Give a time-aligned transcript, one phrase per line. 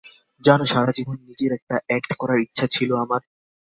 [0.43, 3.21] জানো, সারাজীবন নিজের একটা অ্যাক্ট করার ইচ্ছা ছিল আমার।